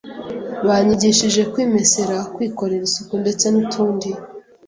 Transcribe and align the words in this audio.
banyigishije 0.67 1.41
kwimesera, 1.51 2.17
kwikorera 2.33 2.83
isuku 2.89 3.13
ndetse 3.23 3.45
n’utund.” 3.49 4.01